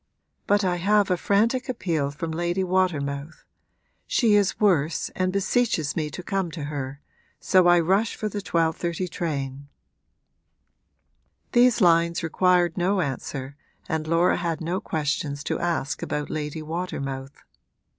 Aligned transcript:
But 0.47 0.63
I 0.65 0.77
have 0.77 1.11
a 1.11 1.15
frantic 1.15 1.69
appeal 1.69 2.09
from 2.09 2.31
Lady 2.31 2.63
Watermouth; 2.63 3.45
she 4.07 4.33
is 4.33 4.59
worse 4.59 5.09
and 5.09 5.31
beseeches 5.31 5.95
me 5.95 6.09
to 6.09 6.23
come 6.23 6.49
to 6.53 6.63
her, 6.63 6.99
so 7.39 7.67
I 7.67 7.79
rush 7.81 8.15
for 8.15 8.27
the 8.27 8.41
12.30 8.41 9.07
train.' 9.11 9.67
These 11.51 11.81
lines 11.81 12.23
required 12.23 12.77
no 12.79 12.99
answer 12.99 13.55
and 13.87 14.07
Laura 14.07 14.37
had 14.37 14.59
no 14.59 14.81
questions 14.81 15.43
to 15.43 15.59
ask 15.59 16.01
about 16.01 16.31
Lady 16.31 16.63
Watermouth. 16.63 17.43